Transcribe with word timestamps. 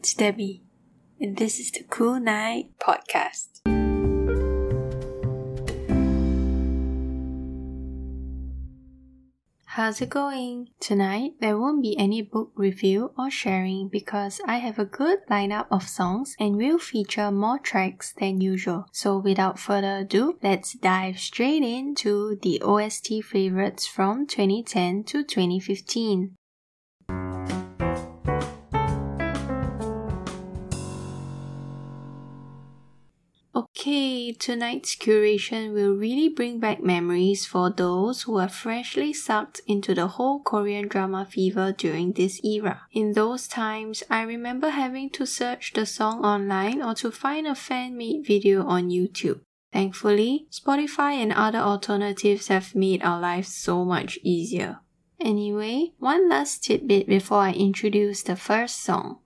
it's 0.00 0.14
Debbie, 0.14 0.62
and 1.20 1.36
this 1.36 1.60
is 1.60 1.70
the 1.72 1.82
Kool 1.82 2.14
K-night 2.14 2.70
Podcast. 2.80 3.60
How's 9.66 10.00
it 10.00 10.08
going? 10.08 10.68
Tonight, 10.80 11.32
there 11.42 11.58
won't 11.58 11.82
be 11.82 11.98
any 11.98 12.22
book 12.22 12.50
review 12.54 13.12
or 13.18 13.30
sharing 13.30 13.88
because 13.88 14.40
I 14.46 14.56
have 14.56 14.78
a 14.78 14.86
good 14.86 15.18
lineup 15.30 15.66
of 15.70 15.82
songs 15.86 16.34
and 16.40 16.56
will 16.56 16.78
feature 16.78 17.30
more 17.30 17.58
tracks 17.58 18.14
than 18.18 18.40
usual. 18.40 18.86
So, 18.92 19.18
without 19.18 19.58
further 19.58 19.98
ado, 19.98 20.38
let's 20.42 20.72
dive 20.72 21.18
straight 21.18 21.62
into 21.62 22.38
the 22.40 22.62
OST 22.62 23.22
favorites 23.22 23.86
from 23.86 24.26
2010 24.26 25.04
to 25.04 25.22
2015. 25.22 26.36
Okay, 33.80 34.34
tonight's 34.34 34.94
curation 34.94 35.72
will 35.72 35.94
really 35.94 36.28
bring 36.28 36.60
back 36.60 36.82
memories 36.82 37.46
for 37.46 37.70
those 37.70 38.24
who 38.24 38.36
are 38.36 38.46
freshly 38.46 39.14
sucked 39.14 39.62
into 39.66 39.94
the 39.94 40.06
whole 40.06 40.40
Korean 40.40 40.86
drama 40.86 41.24
fever 41.24 41.72
during 41.72 42.12
this 42.12 42.44
era. 42.44 42.82
In 42.92 43.14
those 43.14 43.48
times, 43.48 44.02
I 44.10 44.20
remember 44.20 44.68
having 44.68 45.08
to 45.16 45.24
search 45.24 45.72
the 45.72 45.86
song 45.86 46.22
online 46.22 46.82
or 46.82 46.92
to 46.96 47.10
find 47.10 47.46
a 47.46 47.54
fan 47.54 47.96
made 47.96 48.26
video 48.26 48.66
on 48.66 48.90
YouTube. 48.90 49.40
Thankfully, 49.72 50.46
Spotify 50.50 51.14
and 51.14 51.32
other 51.32 51.60
alternatives 51.60 52.48
have 52.48 52.74
made 52.74 53.02
our 53.02 53.18
lives 53.18 53.54
so 53.54 53.86
much 53.86 54.18
easier. 54.22 54.80
Anyway, 55.18 55.94
one 55.98 56.28
last 56.28 56.64
tidbit 56.64 57.06
before 57.06 57.38
I 57.38 57.52
introduce 57.52 58.22
the 58.24 58.36
first 58.36 58.82
song. 58.82 59.20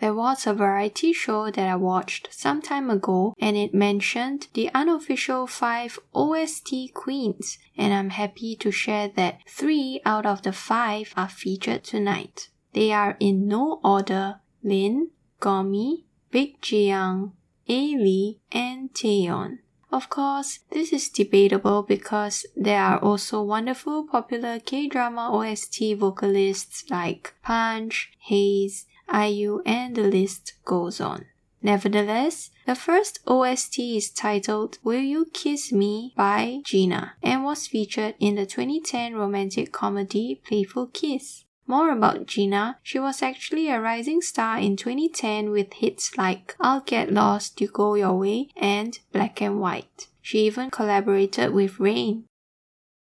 There 0.00 0.14
was 0.14 0.46
a 0.46 0.54
variety 0.54 1.12
show 1.12 1.50
that 1.50 1.68
I 1.68 1.76
watched 1.76 2.28
some 2.32 2.62
time 2.62 2.88
ago 2.88 3.34
and 3.38 3.54
it 3.54 3.74
mentioned 3.74 4.48
the 4.54 4.70
unofficial 4.74 5.46
5 5.46 5.98
OST 6.14 6.94
queens 6.94 7.58
and 7.76 7.92
I'm 7.92 8.10
happy 8.10 8.56
to 8.56 8.70
share 8.70 9.08
that 9.08 9.40
3 9.46 10.00
out 10.06 10.24
of 10.24 10.40
the 10.40 10.52
5 10.52 11.12
are 11.18 11.28
featured 11.28 11.84
tonight. 11.84 12.48
They 12.72 12.92
are 12.92 13.16
in 13.20 13.46
no 13.46 13.80
order 13.84 14.40
Lyn, 14.62 15.10
Gummy, 15.38 16.06
Baek 16.32 16.60
Ji-young, 16.62 17.32
A 17.68 18.36
and 18.52 18.94
Taeyeon. 18.94 19.58
Of 19.92 20.08
course, 20.08 20.60
this 20.70 20.92
is 20.92 21.08
debatable 21.08 21.82
because 21.82 22.46
there 22.56 22.80
are 22.80 22.98
also 23.00 23.42
wonderful 23.42 24.06
popular 24.06 24.60
K-drama 24.60 25.30
OST 25.32 25.96
vocalists 25.98 26.88
like 26.88 27.34
Punch, 27.42 28.12
Haze, 28.20 28.86
IU, 29.12 29.62
and 29.66 29.94
the 29.96 30.02
list 30.02 30.54
goes 30.64 31.00
on. 31.00 31.26
Nevertheless, 31.62 32.50
the 32.66 32.74
first 32.74 33.20
OST 33.26 33.78
is 33.78 34.10
titled 34.10 34.78
Will 34.82 35.00
You 35.00 35.26
Kiss 35.32 35.72
Me 35.72 36.14
by 36.16 36.62
G.NA 36.64 37.10
and 37.22 37.44
was 37.44 37.66
featured 37.66 38.14
in 38.18 38.36
the 38.36 38.46
2010 38.46 39.14
romantic 39.14 39.70
comedy 39.72 40.40
Playful 40.46 40.86
Kiss. 40.86 41.44
More 41.66 41.92
about 41.92 42.26
G.NA, 42.26 42.74
she 42.82 42.98
was 42.98 43.22
actually 43.22 43.68
a 43.68 43.80
rising 43.80 44.22
star 44.22 44.58
in 44.58 44.76
2010 44.76 45.50
with 45.50 45.74
hits 45.74 46.16
like 46.16 46.56
I'll 46.58 46.80
Get 46.80 47.12
Lost, 47.12 47.60
You 47.60 47.68
Go 47.68 47.94
Your 47.94 48.18
Way, 48.18 48.48
and 48.56 48.98
Black 49.12 49.40
and 49.42 49.60
White. 49.60 50.08
She 50.22 50.46
even 50.46 50.70
collaborated 50.70 51.52
with 51.52 51.78
Rain. 51.78 52.24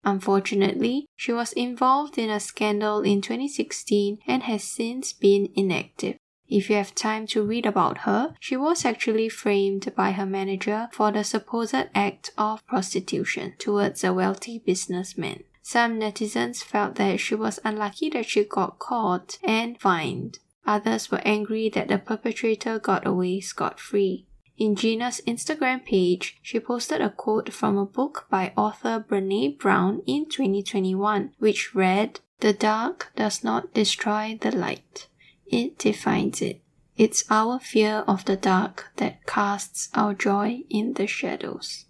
Unfortunately, 0.04 1.06
she 1.16 1.34
was 1.34 1.54
involved 1.54 2.18
in 2.18 2.30
a 2.30 2.40
scandal 2.40 3.02
in 3.02 3.22
2016 3.22 4.20
and 4.28 4.44
has 4.44 4.64
since 4.64 5.14
been 5.14 5.50
inactive. 5.56 6.18
If 6.48 6.70
you 6.70 6.78
have 6.78 6.96
time 6.96 7.28
to 7.28 7.44
read 7.44 7.66
about 7.66 8.00
her, 8.00 8.34
she 8.40 8.56
was 8.56 8.86
actually 8.86 9.28
framed 9.28 9.94
by 9.96 10.12
her 10.12 10.26
manager 10.26 10.88
for 10.94 11.12
the 11.12 11.24
supposed 11.24 11.76
act 11.94 12.32
of 12.38 12.66
prostitution 12.66 13.56
towards 13.60 14.04
a 14.04 14.14
wealthy 14.14 14.60
businessman. 14.60 15.44
Some 15.62 16.00
netizens 16.00 16.64
felt 16.64 16.96
that 16.96 17.20
she 17.20 17.36
was 17.36 17.60
unlucky 17.66 18.10
that 18.12 18.26
she 18.26 18.46
got 18.46 18.80
caught 18.80 19.38
and 19.44 19.78
fined. 19.78 20.40
Others 20.66 21.12
were 21.12 21.22
angry 21.26 21.68
that 21.70 21.90
the 21.90 21.98
perpetrator 21.98 22.80
got 22.80 23.06
away 23.06 23.42
scot 23.42 23.78
free. 23.78 24.28
In 24.58 24.76
G.NA's 24.76 25.22
Instagram 25.28 25.86
page, 25.86 26.40
she 26.42 26.60
posted 26.60 27.00
a 27.00 27.12
quote 27.12 27.54
from 27.54 27.78
a 27.78 27.86
book 27.86 28.26
by 28.32 28.54
author 28.58 29.06
Brene 29.08 29.58
Brown 29.60 30.02
in 30.08 30.26
2021, 30.26 31.34
which 31.38 31.76
read, 31.76 32.22
The 32.40 32.54
dark 32.54 33.12
does 33.16 33.44
not 33.44 33.74
destroy 33.76 34.38
the 34.42 34.52
light, 34.52 35.08
it 35.46 35.78
defines 35.78 36.42
it. 36.42 36.62
It's 36.98 37.24
our 37.30 37.60
fear 37.60 38.04
of 38.08 38.26
the 38.26 38.36
dark 38.36 38.88
that 38.96 39.28
casts 39.28 39.90
our 39.94 40.16
joy 40.16 40.62
in 40.72 40.94
the 40.94 41.06
shadows. 41.06 41.86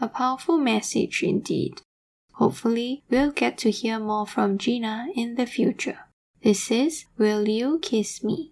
A 0.00 0.08
powerful 0.08 0.58
message 0.58 1.22
indeed. 1.22 1.82
Hopefully, 2.32 3.04
we'll 3.08 3.30
get 3.30 3.56
to 3.58 3.70
hear 3.70 4.00
more 4.00 4.26
from 4.26 4.58
G.NA 4.58 5.06
in 5.14 5.36
the 5.36 5.46
future. 5.46 6.00
This 6.42 6.72
is 6.72 7.04
Will 7.16 7.48
You 7.48 7.78
Kiss 7.80 8.24
Me? 8.24 8.50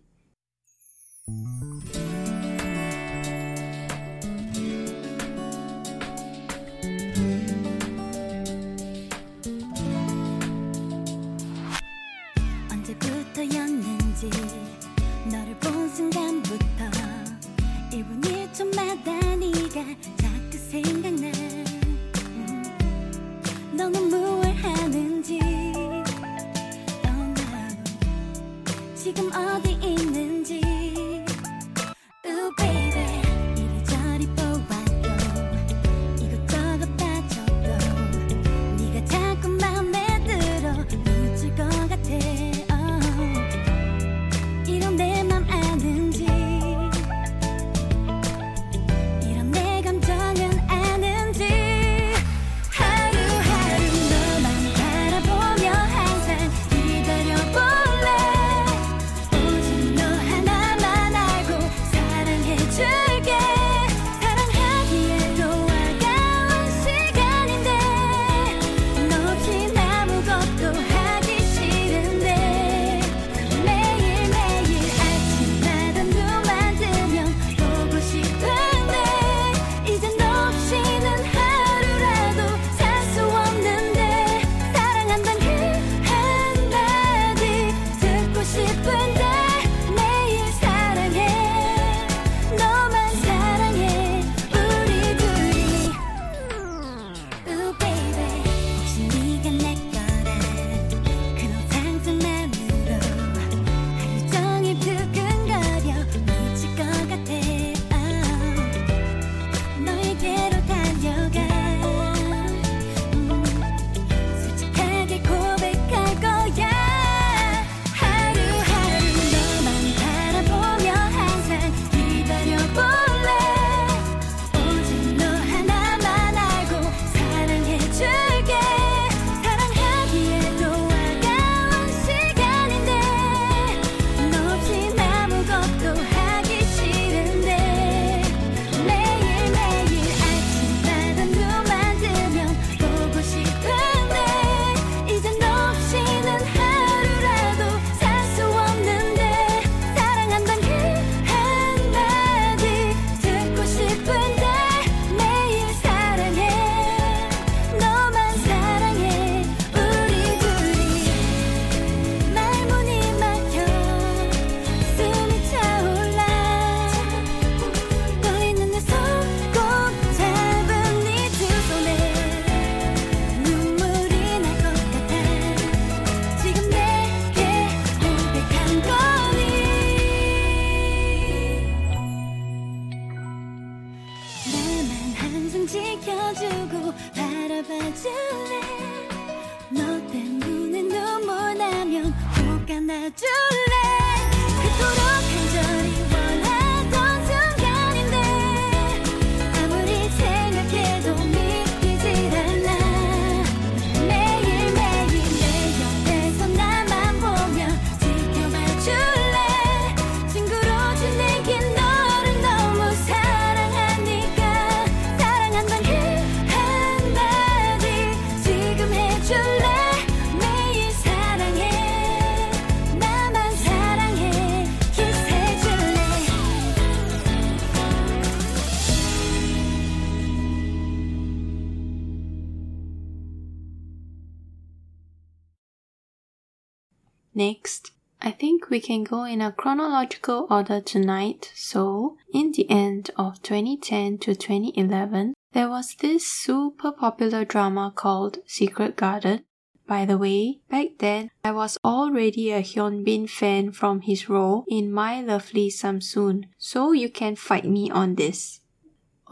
We 238.72 238.80
can 238.80 239.04
go 239.04 239.24
in 239.24 239.42
a 239.42 239.52
chronological 239.52 240.46
order 240.48 240.80
tonight. 240.80 241.52
So, 241.54 242.16
in 242.32 242.52
the 242.52 242.68
end 242.70 243.10
of 243.18 243.42
2010 243.42 244.16
to 244.20 244.34
2011, 244.34 245.34
there 245.52 245.68
was 245.68 245.94
this 245.96 246.26
super 246.26 246.90
popular 246.90 247.44
drama 247.44 247.92
called 247.94 248.38
Secret 248.46 248.96
Garden. 248.96 249.44
By 249.86 250.06
the 250.06 250.16
way, 250.16 250.60
back 250.70 250.86
then 251.00 251.30
I 251.44 251.52
was 251.52 251.76
already 251.84 252.50
a 252.50 252.62
Hyunbin 252.62 253.28
fan 253.28 253.72
from 253.72 254.00
his 254.00 254.30
role 254.30 254.64
in 254.66 254.90
My 254.90 255.20
Lovely 255.20 255.68
Samsoon, 255.68 256.44
so 256.56 256.92
you 256.92 257.10
can 257.10 257.36
fight 257.36 257.66
me 257.66 257.90
on 257.90 258.14
this. 258.14 258.61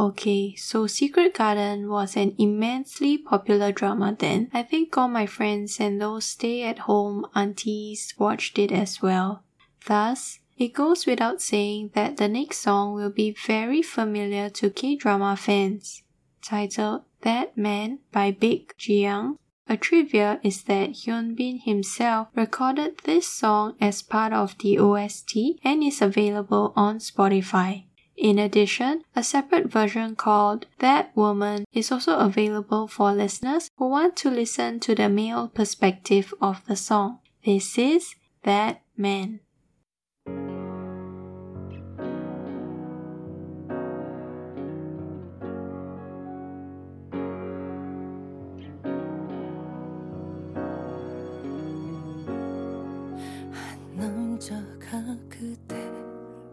Okay, 0.00 0.54
so 0.56 0.86
Secret 0.86 1.34
Garden 1.34 1.90
was 1.90 2.16
an 2.16 2.34
immensely 2.38 3.18
popular 3.18 3.70
drama 3.70 4.16
then. 4.18 4.48
I 4.50 4.62
think 4.62 4.96
all 4.96 5.08
my 5.08 5.26
friends 5.26 5.78
and 5.78 6.00
those 6.00 6.24
stay 6.24 6.62
at 6.62 6.88
home 6.88 7.26
aunties 7.34 8.14
watched 8.18 8.58
it 8.58 8.72
as 8.72 9.02
well. 9.02 9.42
Thus, 9.84 10.38
it 10.56 10.72
goes 10.72 11.04
without 11.04 11.42
saying 11.42 11.90
that 11.92 12.16
the 12.16 12.28
next 12.28 12.60
song 12.60 12.94
will 12.94 13.10
be 13.10 13.36
very 13.46 13.82
familiar 13.82 14.48
to 14.48 14.70
K 14.70 14.96
drama 14.96 15.36
fans. 15.36 16.02
Titled 16.40 17.02
That 17.20 17.58
Man 17.58 17.98
by 18.10 18.32
Baek 18.32 18.78
Ji-young. 18.78 19.36
A 19.68 19.76
trivia 19.76 20.40
is 20.42 20.62
that 20.62 20.92
Hyun 20.92 21.36
Bin 21.36 21.58
himself 21.58 22.28
recorded 22.34 23.02
this 23.04 23.28
song 23.28 23.76
as 23.82 24.00
part 24.00 24.32
of 24.32 24.56
the 24.60 24.78
OST 24.78 25.60
and 25.62 25.84
is 25.84 26.00
available 26.00 26.72
on 26.74 27.00
Spotify. 27.00 27.84
In 28.20 28.38
addition, 28.38 29.02
a 29.16 29.24
separate 29.24 29.72
version 29.72 30.14
called 30.14 30.66
That 30.80 31.10
Woman 31.16 31.64
is 31.72 31.90
also 31.90 32.18
available 32.18 32.86
for 32.86 33.12
listeners 33.12 33.70
who 33.78 33.88
want 33.88 34.14
to 34.16 34.30
listen 34.30 34.78
to 34.80 34.94
the 34.94 35.08
male 35.08 35.48
perspective 35.48 36.34
of 36.38 36.60
the 36.66 36.76
song. 36.76 37.20
This 37.46 37.78
is 37.78 38.14
That 38.42 38.82
Man. 38.94 39.40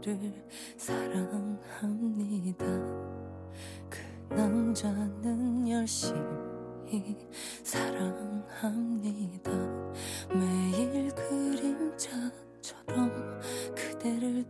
그대를 0.07 0.31
사랑합니다. 0.77 2.65
그 3.89 4.00
남자는 4.33 5.68
열심히 5.68 7.18
사랑합니다. 7.62 9.51
매일 10.33 11.09
그림자처럼 11.13 12.31
그대를 13.75 14.45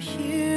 you 0.00 0.51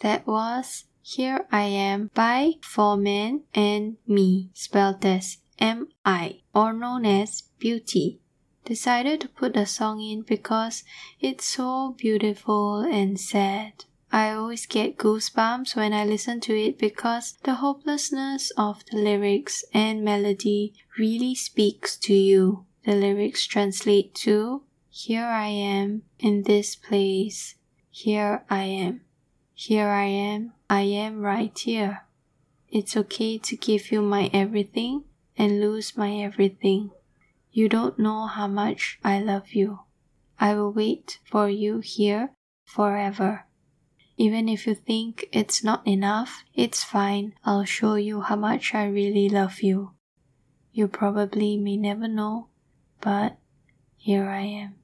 That 0.00 0.26
was 0.26 0.84
Here 1.02 1.46
I 1.50 1.62
Am 1.64 2.10
by 2.14 2.54
4MEN 2.62 3.42
and 3.52 3.96
Mi, 4.06 4.50
spelled 4.54 5.04
as 5.04 5.38
M 5.58 5.88
I, 6.04 6.42
or 6.54 6.72
known 6.72 7.04
as 7.04 7.42
Beauty. 7.58 8.20
Decided 8.64 9.20
to 9.22 9.28
put 9.28 9.54
the 9.54 9.66
song 9.66 10.00
in 10.00 10.22
because 10.22 10.84
it's 11.20 11.46
so 11.46 11.96
beautiful 11.98 12.80
and 12.80 13.18
sad. 13.18 13.86
I 14.12 14.30
always 14.30 14.66
get 14.66 14.98
goosebumps 14.98 15.74
when 15.74 15.92
I 15.92 16.04
listen 16.04 16.40
to 16.42 16.56
it 16.56 16.78
because 16.78 17.36
the 17.42 17.56
hopelessness 17.56 18.52
of 18.56 18.84
the 18.90 18.98
lyrics 18.98 19.64
and 19.74 20.04
melody 20.04 20.74
really 20.96 21.34
speaks 21.34 21.96
to 21.98 22.14
you. 22.14 22.66
The 22.84 22.94
lyrics 22.94 23.46
translate 23.46 24.14
to 24.16 24.62
Here 24.90 25.26
I 25.26 25.48
am 25.48 26.02
in 26.18 26.42
this 26.44 26.76
place. 26.76 27.56
Here 27.90 28.44
I 28.48 28.62
am. 28.62 29.00
Here 29.60 29.88
I 29.88 30.04
am. 30.04 30.52
I 30.70 30.82
am 30.82 31.20
right 31.20 31.58
here. 31.58 32.06
It's 32.68 32.96
okay 32.96 33.38
to 33.38 33.56
give 33.56 33.90
you 33.90 34.00
my 34.00 34.30
everything 34.32 35.02
and 35.36 35.60
lose 35.60 35.96
my 35.96 36.14
everything. 36.14 36.92
You 37.50 37.68
don't 37.68 37.98
know 37.98 38.26
how 38.26 38.46
much 38.46 39.00
I 39.02 39.18
love 39.18 39.54
you. 39.54 39.80
I 40.38 40.54
will 40.54 40.70
wait 40.70 41.18
for 41.24 41.50
you 41.50 41.80
here 41.80 42.30
forever. 42.64 43.46
Even 44.16 44.48
if 44.48 44.64
you 44.64 44.76
think 44.76 45.28
it's 45.32 45.64
not 45.64 45.84
enough, 45.84 46.44
it's 46.54 46.84
fine. 46.84 47.34
I'll 47.44 47.64
show 47.64 47.96
you 47.96 48.20
how 48.20 48.36
much 48.36 48.76
I 48.76 48.86
really 48.86 49.28
love 49.28 49.60
you. 49.60 49.90
You 50.70 50.86
probably 50.86 51.56
may 51.56 51.76
never 51.76 52.06
know, 52.06 52.46
but 53.00 53.38
here 53.96 54.28
I 54.28 54.42
am. 54.42 54.77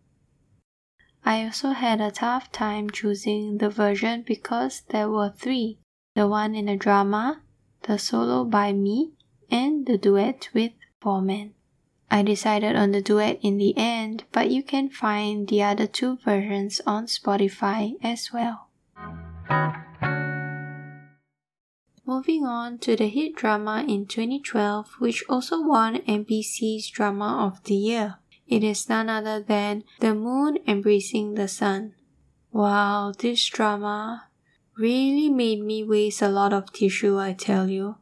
I 1.27 1.45
also 1.45 1.71
had 1.71 2.03
a 2.03 2.11
tough 2.11 2.53
time 2.53 2.91
choosing 2.91 3.57
the 3.57 3.71
version 3.71 4.23
because 4.27 4.83
there 4.89 5.11
were 5.11 5.31
three 5.31 5.79
the 6.15 6.29
one 6.29 6.55
in 6.55 6.67
the 6.67 6.77
drama, 6.77 7.41
the 7.83 7.99
solo 7.99 8.45
by 8.45 8.73
Mi, 8.73 9.13
and 9.51 9.87
the 9.87 9.99
duet 9.99 10.49
with 10.55 10.73
4MEN. 11.03 11.53
I 12.11 12.23
decided 12.23 12.77
on 12.77 12.93
the 12.93 13.03
duet 13.03 13.41
in 13.43 13.59
the 13.59 13.77
end, 13.77 14.25
but 14.31 14.51
you 14.51 14.63
can 14.63 14.91
find 14.91 15.49
the 15.49 15.63
other 15.63 15.87
two 15.87 16.19
versions 16.19 16.81
on 16.87 17.07
Spotify 17.07 17.95
as 18.03 18.31
well. 18.33 18.69
Moving 22.07 22.45
on 22.45 22.79
to 22.79 22.95
the 22.95 23.09
hit 23.09 23.35
drama 23.35 23.85
in 23.89 24.07
2012, 24.07 24.97
which 24.99 25.25
also 25.29 25.61
won 25.61 25.97
MBC's 26.03 26.91
Drama 26.91 27.47
of 27.47 27.65
the 27.65 27.75
Year. 27.75 28.19
It 28.47 28.63
is 28.63 28.89
none 28.89 29.09
other 29.09 29.41
than 29.41 29.85
The 30.01 30.15
Moon 30.15 30.59
Embracing 30.67 31.35
the 31.35 31.49
Sun. 31.49 31.95
Wow, 32.53 33.13
this 33.19 33.45
drama 33.47 34.29
really 34.77 35.29
made 35.29 35.61
me 35.61 35.83
waste 35.83 36.23
a 36.23 36.29
lot 36.29 36.53
of 36.53 36.73
tissue, 36.73 37.19
I 37.19 37.33
tell 37.33 37.69
you. 37.69 37.97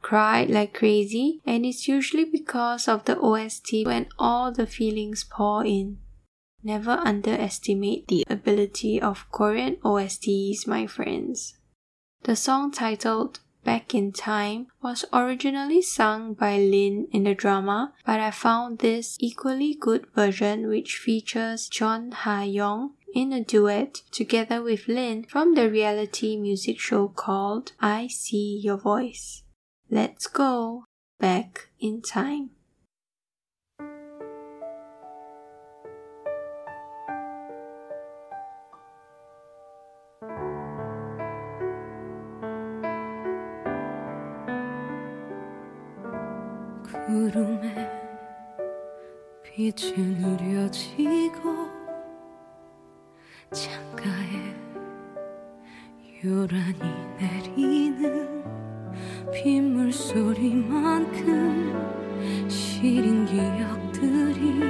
Cried 0.00 0.50
like 0.50 0.74
crazy, 0.74 1.40
and 1.46 1.64
it's 1.64 1.86
usually 1.88 2.24
because 2.24 2.88
of 2.88 3.04
the 3.04 3.18
OST 3.18 3.86
when 3.86 4.08
all 4.18 4.52
the 4.52 4.66
feelings 4.66 5.24
pour 5.24 5.64
in. 5.64 5.98
Never 6.62 6.92
underestimate 6.92 8.08
the 8.08 8.24
ability 8.28 9.00
of 9.00 9.26
Korean 9.32 9.76
OSTs, 9.84 10.66
my 10.66 10.86
friends. 10.86 11.54
The 12.24 12.36
song 12.36 12.70
titled 12.70 13.40
Back 13.64 13.94
in 13.94 14.12
Time 14.12 14.66
was 14.82 15.04
originally 15.12 15.82
sung 15.82 16.34
by 16.34 16.58
Lyn 16.58 17.08
in 17.12 17.24
the 17.24 17.34
drama, 17.34 17.94
but 18.04 18.20
I 18.20 18.30
found 18.30 18.80
this 18.80 19.16
equally 19.20 19.74
good 19.74 20.06
version 20.14 20.68
which 20.68 20.96
features 20.96 21.68
John 21.68 22.10
Ha 22.10 22.42
Young 22.42 22.94
in 23.14 23.32
a 23.32 23.44
duet 23.44 24.02
together 24.10 24.62
with 24.62 24.88
Lyn 24.88 25.24
from 25.24 25.54
the 25.54 25.70
reality 25.70 26.36
music 26.36 26.80
show 26.80 27.08
called 27.08 27.72
I 27.80 28.08
See 28.08 28.60
Your 28.62 28.78
Voice. 28.78 29.42
Let's 29.90 30.26
go! 30.26 30.84
back 31.22 31.68
in 31.78 32.02
time. 32.02 32.50
구름에 47.06 47.90
빛이 49.42 49.94
느려지고 49.96 51.68
창가에 53.50 54.54
요란히 56.24 56.78
내리는 57.18 58.44
빗물 59.32 59.92
소리만큼 59.92 61.28
시린 62.48 63.26
기억들이 63.26 64.60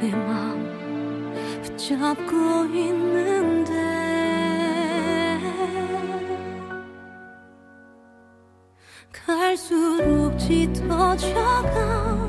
내 0.00 0.10
마음 0.10 1.32
붙잡고 1.62 2.64
있는 2.74 3.37
짙어져가 11.18 12.28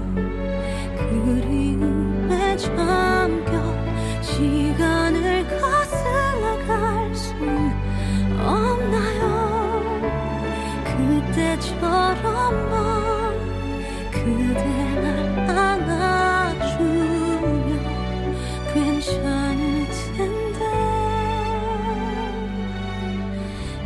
그리움에 0.98 2.58
잠겨 2.58 3.52
시간을 4.20 5.48
거슬러 5.48 6.58
갈수 6.66 7.36
없나요? 8.40 9.22
그때처럼만 10.84 12.70
그대 14.10 14.66
날 15.02 15.08
안아주면 15.50 16.90
괜찮을 18.74 19.62
텐데. 20.18 20.60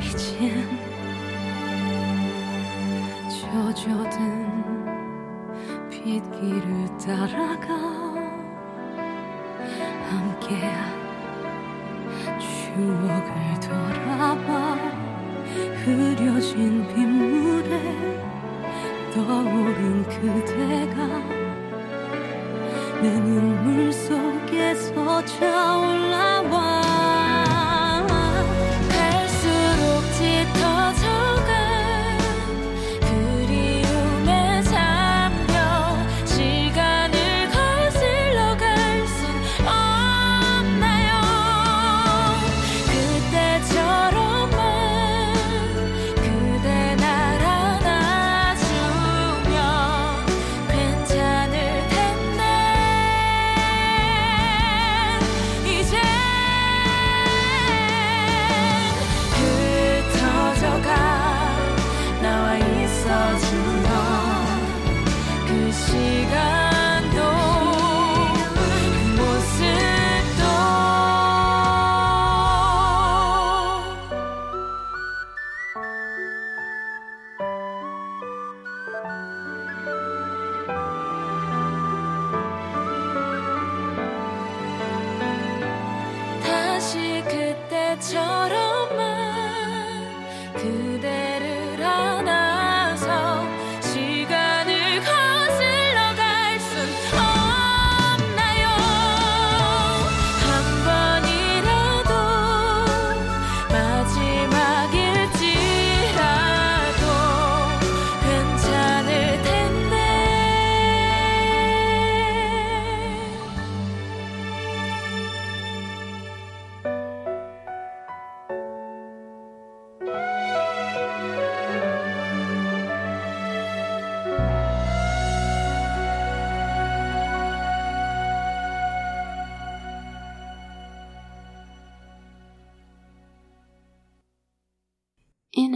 이젠 0.01 0.39
젖어든 3.29 4.32
빗길을 6.13 6.95
따라가 7.03 7.73
함께한 10.09 10.77
추억을 12.39 13.59
돌아봐. 13.59 14.77
흐려진 15.83 16.87
빗물에 16.87 17.71
떠오른 19.11 20.03
그대가 20.03 20.97
내 23.01 23.19
눈물 23.19 23.91
속에서 23.91 25.25
차올라와 25.25 26.72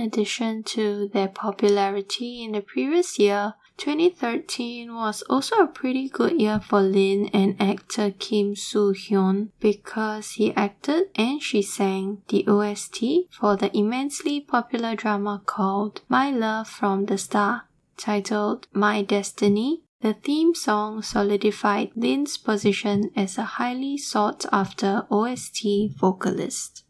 addition 0.07 0.63
to 0.63 1.09
their 1.13 1.27
popularity 1.27 2.43
in 2.43 2.53
the 2.53 2.61
previous 2.61 3.19
year, 3.19 3.53
2013 3.77 4.93
was 4.95 5.21
also 5.29 5.55
a 5.57 5.67
pretty 5.67 6.09
good 6.09 6.41
year 6.41 6.59
for 6.59 6.81
Lyn 6.81 7.27
and 7.27 7.55
actor 7.61 8.09
Kim 8.09 8.55
Soo 8.55 8.93
Hyun 8.93 9.49
because 9.59 10.31
he 10.31 10.51
acted 10.55 11.09
and 11.15 11.41
she 11.41 11.61
sang 11.61 12.23
the 12.29 12.47
OST 12.47 13.03
for 13.29 13.55
the 13.55 13.75
immensely 13.77 14.41
popular 14.41 14.95
drama 14.95 15.41
called 15.45 16.01
My 16.09 16.31
Love 16.31 16.67
from 16.67 17.05
the 17.05 17.17
Star, 17.17 17.67
titled 17.97 18.67
My 18.73 19.03
Destiny. 19.03 19.83
The 20.01 20.13
theme 20.13 20.53
song 20.53 21.01
solidified 21.01 21.91
Lyn's 21.95 22.37
position 22.37 23.11
as 23.15 23.37
a 23.37 23.43
highly 23.43 23.97
sought 23.97 24.45
after 24.51 25.07
OST 25.09 25.65
vocalist. 25.97 26.83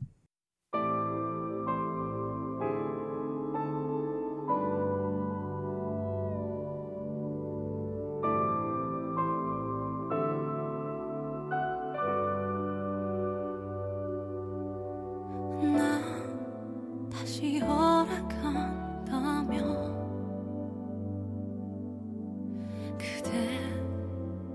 그대 22.98 23.32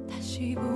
다시 0.09 0.55
볼 0.55 0.72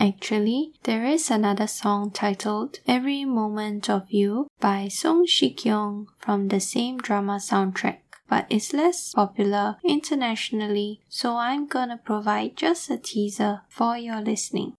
Actually, 0.00 0.72
there 0.82 1.04
is 1.04 1.30
another 1.30 1.68
song 1.68 2.10
titled 2.10 2.80
Every 2.88 3.24
Moment 3.24 3.88
of 3.88 4.10
You 4.10 4.48
by 4.58 4.88
Sung 4.88 5.24
Si-kyung 5.26 6.08
from 6.18 6.48
the 6.48 6.58
same 6.58 6.98
drama 6.98 7.36
soundtrack, 7.36 8.09
but 8.29 8.45
it's 8.49 8.73
less 8.73 9.13
popular 9.13 9.77
internationally, 9.83 11.01
so 11.07 11.37
I'm 11.37 11.67
gonna 11.67 11.97
provide 11.97 12.57
just 12.57 12.89
a 12.89 12.97
teaser 12.97 13.61
for 13.69 13.97
your 13.97 14.21
listening. 14.21 14.73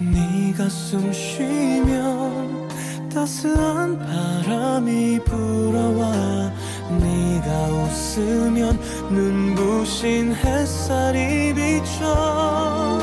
네가 0.00 0.68
숨 0.68 1.12
쉬면 1.12 2.68
따스한 3.08 3.96
바람이 3.98 5.20
불어와 5.20 6.52
네가 6.98 7.68
웃으면 7.68 8.76
눈부신 9.10 10.34
햇살이 10.34 11.54
비쳐 11.54 12.98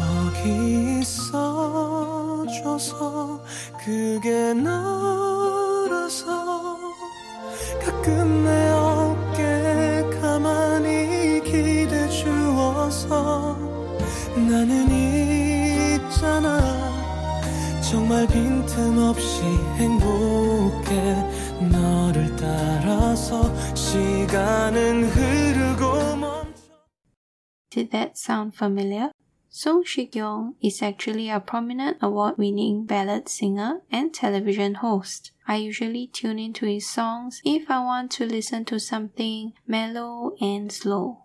거기 0.00 1.00
있어줘서 2.62 3.44
그게 3.84 4.54
너라서 4.54 6.35
가끔 8.07 8.45
내 8.45 8.69
어깨 8.69 10.19
가만히 10.21 11.41
기대 11.43 12.07
주어서 12.07 13.57
나는 14.35 14.87
있잖아 15.95 16.61
정말 17.81 18.25
빈틈없이 18.27 19.41
행복해 19.75 20.89
너를 21.69 22.33
따라서 22.37 23.53
시간은 23.75 25.03
흐르고 25.03 26.15
멈춰 26.15 26.47
Did 27.69 27.91
that 27.91 28.13
sound 28.15 28.55
familiar? 28.55 29.11
Sung 29.59 29.83
Si-kyung 29.83 30.53
is 30.61 30.83
actually 30.83 31.31
a 31.31 31.39
prominent 31.39 31.97
award-winning 31.99 32.85
ballad 32.85 33.27
singer 33.27 33.81
and 33.91 34.13
television 34.13 34.75
host. 34.75 35.31
I 35.47 35.55
usually 35.55 36.05
tune 36.05 36.37
into 36.37 36.67
his 36.67 36.87
songs 36.87 37.41
if 37.43 37.67
I 37.67 37.83
want 37.83 38.11
to 38.11 38.27
listen 38.27 38.65
to 38.65 38.79
something 38.79 39.53
mellow 39.65 40.35
and 40.39 40.71
slow. 40.71 41.23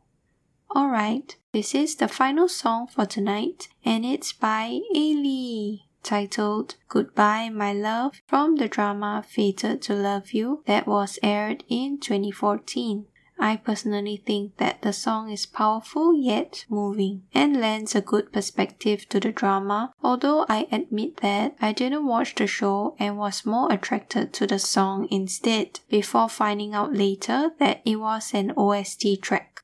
Alright, 0.74 1.36
this 1.52 1.74
is 1.74 1.96
the 1.96 2.08
final 2.08 2.48
song 2.48 2.86
for 2.86 3.04
tonight, 3.04 3.68
and 3.84 4.02
it's 4.06 4.32
by 4.32 4.80
Ailee, 4.96 5.80
titled 6.02 6.76
Goodbye 6.88 7.50
My 7.50 7.74
Love 7.74 8.22
from 8.26 8.56
the 8.56 8.66
drama 8.66 9.22
Fated 9.28 9.82
to 9.82 9.92
Love 9.92 10.32
You 10.32 10.62
that 10.64 10.86
was 10.86 11.18
aired 11.22 11.64
in 11.68 12.00
2014. 12.00 13.04
I 13.42 13.56
personally 13.56 14.22
think 14.24 14.58
that 14.58 14.82
the 14.82 14.92
song 14.92 15.28
is 15.28 15.46
powerful 15.46 16.14
yet 16.14 16.64
moving 16.68 17.24
and 17.34 17.60
lends 17.60 17.92
a 17.96 18.00
good 18.00 18.32
perspective 18.32 19.08
to 19.08 19.18
the 19.18 19.32
drama, 19.32 19.92
although 20.00 20.46
I 20.48 20.68
admit 20.70 21.16
that 21.22 21.56
I 21.60 21.72
didn't 21.72 22.06
watch 22.06 22.36
the 22.36 22.46
show 22.46 22.94
and 23.00 23.18
was 23.18 23.44
more 23.44 23.72
attracted 23.72 24.32
to 24.34 24.46
the 24.46 24.60
song 24.60 25.08
instead 25.10 25.80
before 25.88 26.28
finding 26.28 26.72
out 26.72 26.94
later 26.94 27.50
that 27.58 27.82
it 27.84 27.96
was 27.96 28.32
an 28.32 28.52
OST 28.56 29.20
track. 29.20 29.62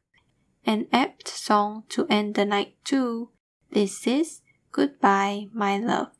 An 0.66 0.88
apt 0.92 1.28
song 1.28 1.84
to 1.90 2.04
end 2.10 2.34
the 2.34 2.44
night 2.44 2.74
too. 2.82 3.30
This 3.70 4.08
is 4.08 4.40
Goodbye 4.72 5.46
My 5.54 5.78
Love. 5.78 6.17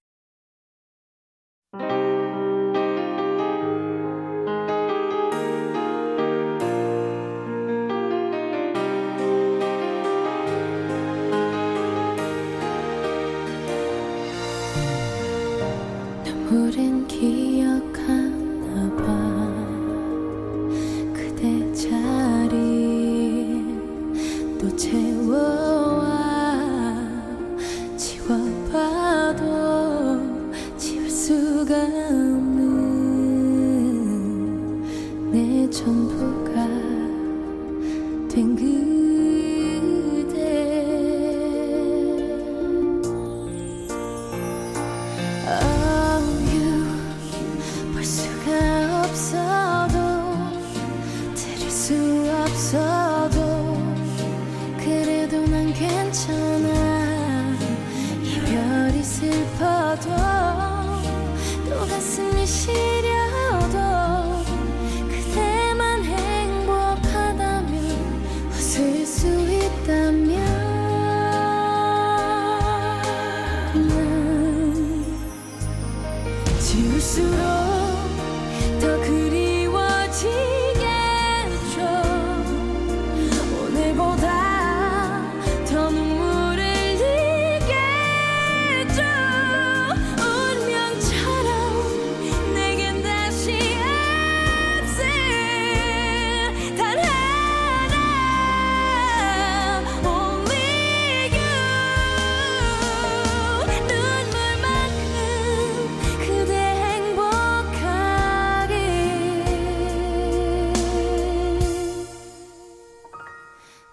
to 51.88 52.44
observe 52.44 52.98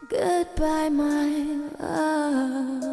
Goodbye, 0.10 0.90
my 0.90 1.70
love. 1.80 2.85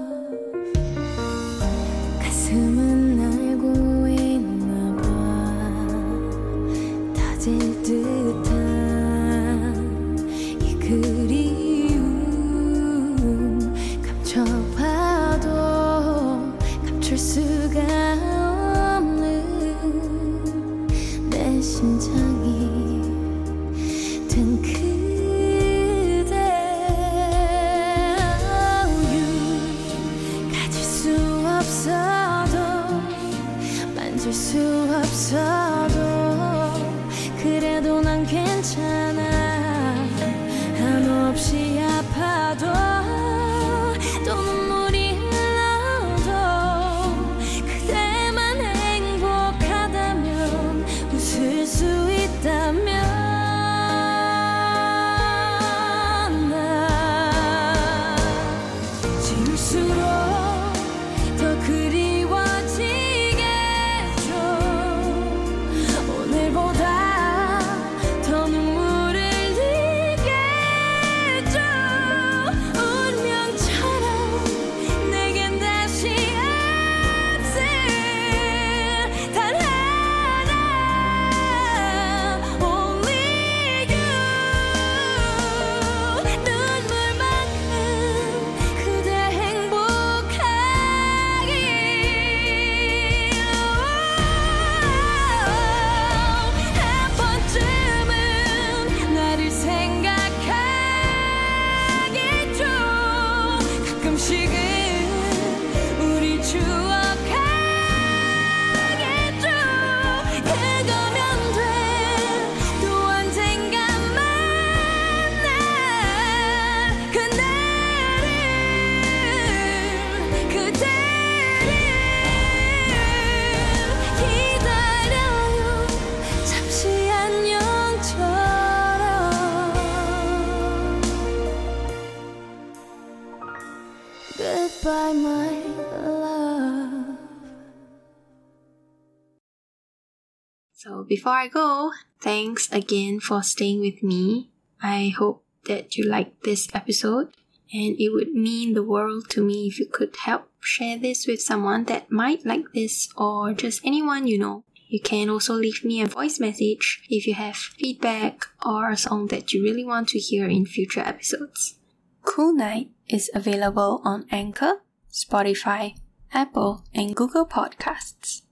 Before 141.12 141.32
I 141.34 141.48
go, 141.48 141.92
thanks 142.22 142.72
again 142.72 143.20
for 143.20 143.42
staying 143.42 143.80
with 143.80 144.02
me. 144.02 144.48
I 144.80 145.12
hope 145.14 145.44
that 145.66 145.94
you 145.94 146.08
liked 146.08 146.42
this 146.42 146.70
episode, 146.72 147.36
and 147.70 148.00
it 148.00 148.08
would 148.14 148.32
mean 148.32 148.72
the 148.72 148.82
world 148.82 149.28
to 149.32 149.44
me 149.44 149.66
if 149.66 149.78
you 149.78 149.84
could 149.84 150.16
help 150.24 150.48
share 150.60 150.96
this 150.96 151.26
with 151.26 151.42
someone 151.42 151.84
that 151.84 152.10
might 152.10 152.46
like 152.46 152.64
this 152.72 153.10
or 153.14 153.52
just 153.52 153.84
anyone 153.84 154.26
you 154.26 154.38
know. 154.38 154.64
You 154.88 155.02
can 155.02 155.28
also 155.28 155.52
leave 155.52 155.84
me 155.84 156.00
a 156.00 156.06
voice 156.06 156.40
message 156.40 157.04
if 157.10 157.26
you 157.26 157.34
have 157.34 157.56
feedback 157.56 158.46
or 158.64 158.88
a 158.88 158.96
song 158.96 159.26
that 159.26 159.52
you 159.52 159.62
really 159.62 159.84
want 159.84 160.08
to 160.08 160.18
hear 160.18 160.46
in 160.46 160.64
future 160.64 161.00
episodes. 161.04 161.78
Kool 162.22 162.54
K-night 162.54 162.88
is 163.10 163.30
available 163.34 164.00
on 164.02 164.24
Anchor, 164.30 164.80
Spotify, 165.10 165.94
Apple, 166.32 166.84
and 166.94 167.14
Google 167.14 167.44
Podcasts. 167.44 168.44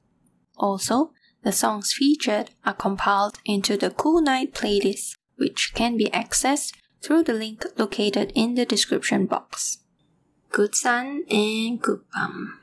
Also, 0.58 1.14
the 1.42 1.52
songs 1.52 1.92
featured 1.92 2.50
are 2.64 2.74
compiled 2.74 3.38
into 3.44 3.76
the 3.76 3.90
Kool 3.90 4.20
K-night 4.20 4.54
playlist, 4.54 5.16
which 5.36 5.72
can 5.74 5.96
be 5.96 6.06
accessed 6.06 6.74
through 7.02 7.24
the 7.24 7.32
link 7.32 7.64
located 7.76 8.32
in 8.34 8.54
the 8.54 8.66
description 8.66 9.26
box. 9.26 9.78
Good 10.50 10.74
sun 10.74 11.24
and 11.30 11.80
good 11.80 12.02
bum. 12.12 12.59